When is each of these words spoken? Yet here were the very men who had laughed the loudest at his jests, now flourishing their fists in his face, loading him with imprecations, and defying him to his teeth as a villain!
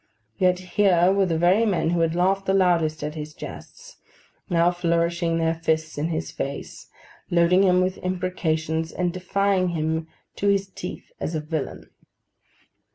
Yet 0.39 0.57
here 0.81 1.11
were 1.11 1.27
the 1.27 1.37
very 1.37 1.63
men 1.63 1.91
who 1.91 1.99
had 1.99 2.15
laughed 2.15 2.47
the 2.47 2.55
loudest 2.55 3.03
at 3.03 3.13
his 3.13 3.35
jests, 3.35 3.97
now 4.49 4.71
flourishing 4.71 5.37
their 5.37 5.53
fists 5.53 5.95
in 5.95 6.07
his 6.07 6.31
face, 6.31 6.87
loading 7.29 7.61
him 7.61 7.81
with 7.81 7.99
imprecations, 7.99 8.91
and 8.91 9.13
defying 9.13 9.67
him 9.77 10.07
to 10.37 10.47
his 10.47 10.67
teeth 10.67 11.11
as 11.19 11.35
a 11.35 11.39
villain! 11.39 11.91